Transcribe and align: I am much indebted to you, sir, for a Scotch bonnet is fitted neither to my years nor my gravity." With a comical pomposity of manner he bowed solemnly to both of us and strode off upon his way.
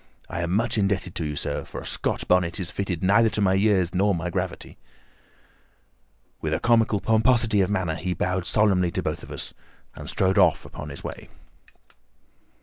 I 0.29 0.41
am 0.41 0.49
much 0.55 0.79
indebted 0.79 1.13
to 1.13 1.25
you, 1.25 1.35
sir, 1.35 1.63
for 1.63 1.79
a 1.79 1.85
Scotch 1.85 2.27
bonnet 2.27 2.59
is 2.59 2.71
fitted 2.71 3.03
neither 3.03 3.29
to 3.29 3.39
my 3.39 3.53
years 3.53 3.93
nor 3.93 4.15
my 4.15 4.31
gravity." 4.31 4.79
With 6.41 6.55
a 6.55 6.59
comical 6.59 6.99
pomposity 6.99 7.61
of 7.61 7.69
manner 7.69 7.93
he 7.93 8.15
bowed 8.15 8.47
solemnly 8.47 8.89
to 8.93 9.03
both 9.03 9.21
of 9.21 9.29
us 9.29 9.53
and 9.93 10.09
strode 10.09 10.39
off 10.39 10.65
upon 10.65 10.89
his 10.89 11.03
way. 11.03 11.29